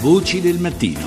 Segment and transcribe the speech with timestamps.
[0.00, 1.00] Voci del mattino.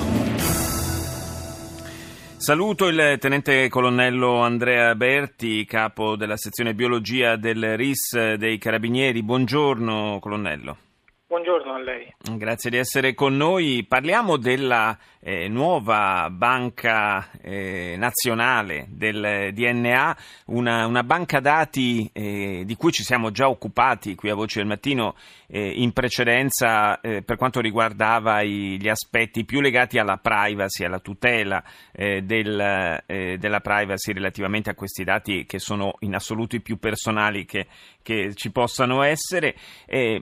[2.36, 9.22] Saluto il tenente colonnello Andrea Berti, capo della sezione biologia del RIS dei Carabinieri.
[9.22, 10.89] Buongiorno colonnello.
[11.30, 12.12] Buongiorno a lei.
[12.38, 13.84] Grazie di essere con noi.
[13.86, 20.16] Parliamo della eh, nuova banca eh, nazionale del DNA,
[20.46, 24.68] una, una banca dati eh, di cui ci siamo già occupati qui a Voce del
[24.68, 25.14] Mattino
[25.46, 31.00] eh, in precedenza eh, per quanto riguardava i, gli aspetti più legati alla privacy, alla
[31.00, 36.78] tutela eh, del, della privacy relativamente a questi dati che sono in assoluto i più
[36.78, 37.66] personali che,
[38.02, 39.54] che ci possano essere.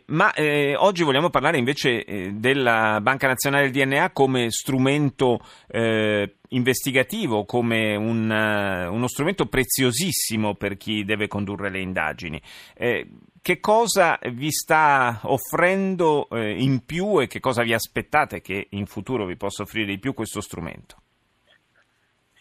[0.07, 0.33] ma
[0.77, 5.39] oggi Oggi vogliamo parlare invece eh, della Banca Nazionale del DNA come strumento
[5.69, 12.43] eh, investigativo, come un, uh, uno strumento preziosissimo per chi deve condurre le indagini.
[12.77, 13.07] Eh,
[13.41, 18.87] che cosa vi sta offrendo eh, in più e che cosa vi aspettate che in
[18.87, 20.97] futuro vi possa offrire di più questo strumento?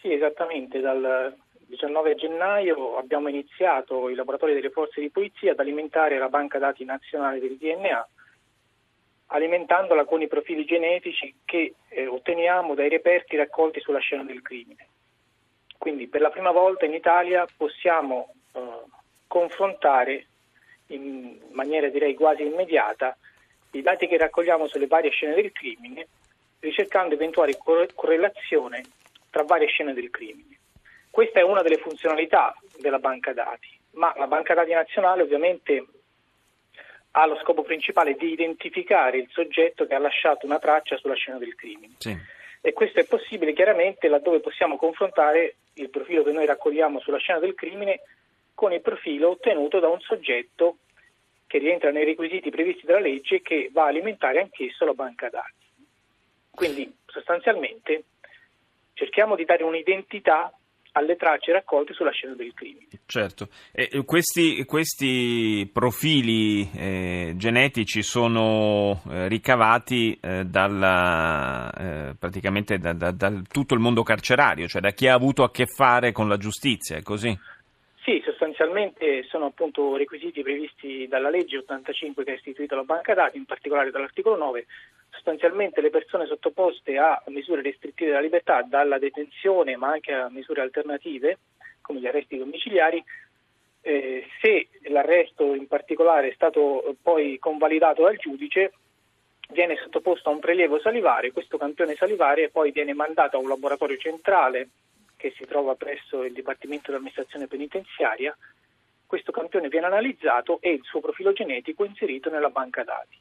[0.00, 0.80] Sì, esattamente.
[0.80, 1.32] Dal
[1.68, 6.84] 19 gennaio abbiamo iniziato i laboratori delle forze di polizia ad alimentare la banca dati
[6.84, 8.04] nazionale del DNA
[9.28, 14.86] alimentandola con i profili genetici che eh, otteniamo dai reperti raccolti sulla scena del crimine.
[15.76, 18.60] Quindi per la prima volta in Italia possiamo eh,
[19.26, 20.26] confrontare
[20.88, 23.16] in maniera direi quasi immediata
[23.72, 26.08] i dati che raccogliamo sulle varie scene del crimine,
[26.60, 27.56] ricercando eventuali
[27.94, 28.80] correlazioni
[29.30, 30.58] tra varie scene del crimine.
[31.10, 35.84] Questa è una delle funzionalità della banca dati, ma la banca dati nazionale ovviamente
[37.12, 41.38] ha lo scopo principale di identificare il soggetto che ha lasciato una traccia sulla scena
[41.38, 41.94] del crimine.
[41.98, 42.16] Sì.
[42.60, 47.38] E questo è possibile chiaramente laddove possiamo confrontare il profilo che noi raccogliamo sulla scena
[47.38, 48.00] del crimine
[48.54, 50.78] con il profilo ottenuto da un soggetto
[51.46, 55.28] che rientra nei requisiti previsti dalla legge e che va a alimentare anch'esso la banca
[55.30, 55.66] dati.
[56.50, 58.04] Quindi sostanzialmente
[58.92, 60.52] cerchiamo di dare un'identità
[60.92, 62.86] alle tracce raccolte sulla scena del crimine.
[63.06, 72.92] Certo, e questi, questi profili eh, genetici sono eh, ricavati eh, dalla, eh, praticamente da,
[72.92, 76.28] da, da, tutto il mondo carcerario, cioè da chi ha avuto a che fare con
[76.28, 77.36] la giustizia, è così?
[78.02, 83.36] Sì, sostanzialmente sono appunto requisiti previsti dalla legge 85 che ha istituito la banca dati,
[83.36, 84.66] in particolare dall'articolo 9.
[85.18, 90.60] Sostanzialmente le persone sottoposte a misure restrittive della libertà, dalla detenzione ma anche a misure
[90.60, 91.38] alternative,
[91.80, 93.02] come gli arresti domiciliari,
[93.80, 98.72] eh, se l'arresto in particolare è stato poi convalidato dal giudice,
[99.50, 103.96] viene sottoposto a un prelievo salivare, questo campione salivare poi viene mandato a un laboratorio
[103.96, 104.68] centrale
[105.16, 108.36] che si trova presso il Dipartimento di Amministrazione Penitenziaria,
[109.04, 113.16] questo campione viene analizzato e il suo profilo genetico inserito nella banca dati.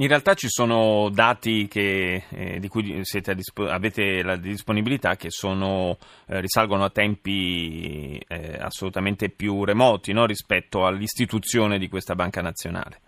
[0.00, 5.98] In realtà ci sono dati che, eh, di cui dispo- avete la disponibilità che sono,
[6.28, 10.24] eh, risalgono a tempi eh, assolutamente più remoti no?
[10.24, 13.00] rispetto all'istituzione di questa banca nazionale.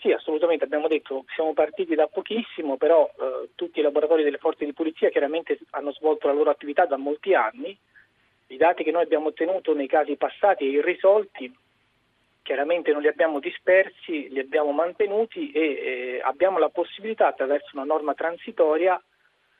[0.00, 4.64] Sì, assolutamente, abbiamo detto siamo partiti da pochissimo, però eh, tutti i laboratori delle forze
[4.64, 7.78] di polizia chiaramente hanno svolto la loro attività da molti anni.
[8.48, 11.54] I dati che noi abbiamo ottenuto nei casi passati e irrisolti
[12.54, 17.84] chiaramente non li abbiamo dispersi, li abbiamo mantenuti e eh, abbiamo la possibilità attraverso una
[17.84, 19.00] norma transitoria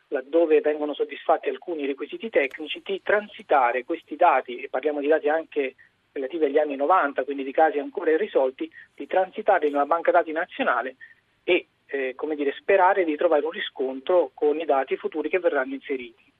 [0.08, 5.74] laddove vengono soddisfatti alcuni requisiti tecnici, di transitare questi dati, e parliamo di dati anche
[6.12, 10.30] relativi agli anni 90, quindi di casi ancora irrisolti, di transitare in una banca dati
[10.30, 10.94] nazionale
[11.42, 15.74] e eh, come dire, sperare di trovare un riscontro con i dati futuri che verranno
[15.74, 16.33] inseriti.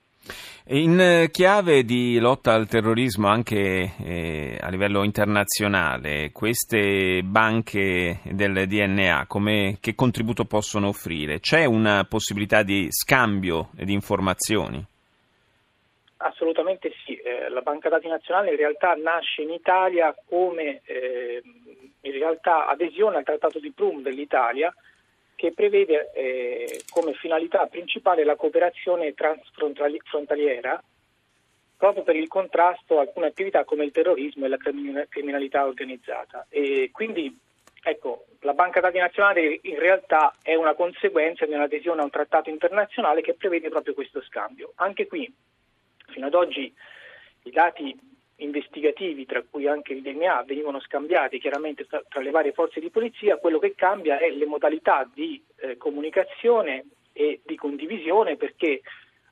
[0.67, 9.27] In chiave di lotta al terrorismo anche eh, a livello internazionale, queste banche del DNA
[9.29, 11.39] come, che contributo possono offrire?
[11.39, 14.83] C'è una possibilità di scambio di informazioni?
[16.17, 21.43] Assolutamente sì, eh, la banca dati nazionale in realtà nasce in Italia come eh,
[22.01, 24.75] in realtà adesione al Trattato di Prum dell'Italia
[25.45, 30.83] che prevede eh, come finalità principale la cooperazione transfrontaliera
[31.77, 36.47] proprio per il contrasto a alcune attività come il terrorismo e la criminalità organizzata.
[36.49, 37.39] E quindi
[37.83, 42.49] ecco, la Banca Dati Nazionale in realtà è una conseguenza di un'adesione a un trattato
[42.49, 44.73] internazionale che prevede proprio questo scambio.
[44.77, 45.31] Anche qui
[46.07, 46.73] Fino ad oggi
[47.43, 47.99] i dati
[48.37, 53.39] investigativi, tra cui anche il DNA, venivano scambiati chiaramente tra le varie forze di polizia,
[53.39, 58.83] quello che cambia è le modalità di eh, comunicazione e di condivisione perché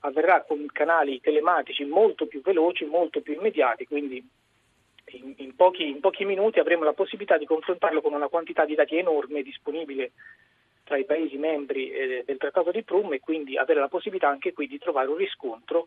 [0.00, 4.24] avverrà con canali telematici molto più veloci, molto più immediati, quindi
[5.06, 8.74] in, in, pochi, in pochi minuti avremo la possibilità di confrontarlo con una quantità di
[8.74, 10.12] dati enorme disponibile
[10.84, 14.52] tra i Paesi membri eh, del Trattato di Prum e quindi avere la possibilità anche
[14.52, 15.86] qui di trovare un riscontro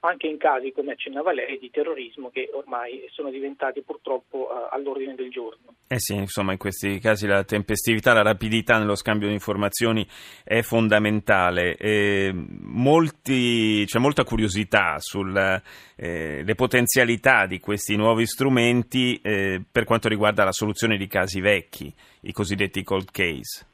[0.00, 5.14] anche in casi, come accennava lei, di terrorismo che ormai sono diventati purtroppo uh, all'ordine
[5.14, 5.74] del giorno.
[5.86, 10.06] Eh sì, insomma, in questi casi la tempestività, la rapidità nello scambio di informazioni
[10.44, 11.76] è fondamentale.
[11.76, 15.62] Eh, molti, c'è molta curiosità sulle
[15.96, 21.92] eh, potenzialità di questi nuovi strumenti eh, per quanto riguarda la soluzione di casi vecchi,
[22.22, 23.69] i cosiddetti cold case.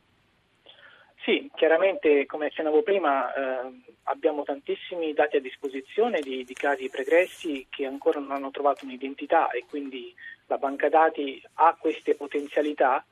[1.26, 3.72] Sì, chiaramente come accennavo prima eh,
[4.04, 9.50] abbiamo tantissimi dati a disposizione di, di, casi pregressi che ancora non hanno trovato un'identità
[9.50, 10.14] e quindi
[10.46, 13.04] la banca dati ha queste potenzialità.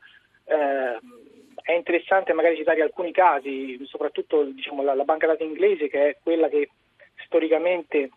[0.44, 0.99] Eh,
[1.61, 6.16] è interessante magari citare alcuni casi, soprattutto diciamo, la, la, banca dati inglese che è
[6.22, 6.70] quella che
[7.25, 8.11] storicamente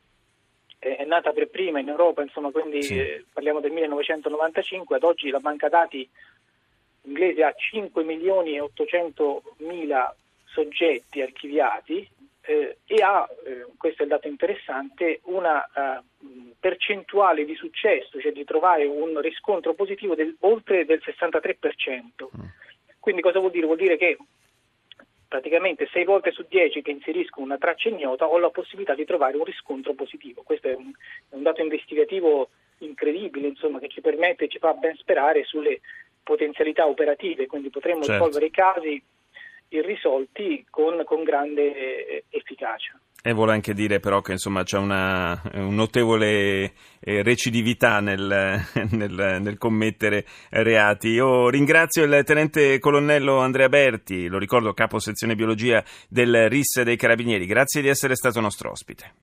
[0.78, 3.00] è nata per prima in Europa, insomma, quindi sì.
[3.00, 6.08] eh, parliamo del 1995, ad oggi la banca dati
[7.08, 10.14] inglese ha 5 milioni e 800 mila
[10.46, 12.08] soggetti archiviati
[12.42, 16.02] eh, e ha, eh, questo è il dato interessante, una eh,
[16.60, 22.02] percentuale di successo, cioè di trovare un riscontro positivo del, oltre del 63%.
[22.26, 22.46] Mm.
[23.00, 23.66] Quindi cosa vuol dire?
[23.66, 24.18] Vuol dire che
[25.28, 29.36] praticamente 6 volte su 10 che inserisco una traccia ignota ho la possibilità di trovare
[29.36, 30.42] un riscontro positivo.
[30.44, 30.92] Questo è un,
[31.30, 32.50] è un dato investigativo
[32.80, 35.82] incredibile, insomma, che ci permette e ci fa ben sperare sulle
[36.28, 38.26] potenzialità operative, quindi potremmo certo.
[38.26, 39.02] risolvere i casi
[39.70, 43.00] irrisolti con, con grande efficacia.
[43.24, 49.40] E vuole anche dire però che insomma, c'è una un notevole eh, recidività nel, nel,
[49.42, 51.10] nel, commettere reati.
[51.10, 56.96] Io ringrazio il tenente colonnello Andrea Berti, lo ricordo capo sezione biologia del RIS dei
[56.96, 57.46] Carabinieri.
[57.46, 59.14] Grazie di essere stato nostro ospite.